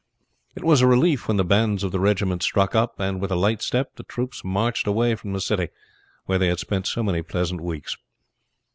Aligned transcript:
It 0.55 0.63
was 0.63 0.81
a 0.81 0.87
relief 0.87 1.27
when 1.27 1.37
the 1.37 1.45
bands 1.45 1.83
of 1.83 1.91
the 1.91 1.99
regiment 1.99 2.41
struck 2.41 2.73
up, 2.73 2.99
and 2.99 3.21
with 3.21 3.29
a 3.31 3.35
light 3.35 3.61
step 3.61 3.97
the 3.97 4.03
troops 4.03 4.43
marched 4.43 4.87
away 4.87 5.13
from 5.13 5.33
the 5.33 5.39
city 5.39 5.67
where 6.25 6.39
they 6.39 6.47
had 6.47 6.57
spent 6.59 6.87
so 6.87 7.03
many 7.03 7.21
pleasant 7.21 7.61
weeks. 7.61 7.95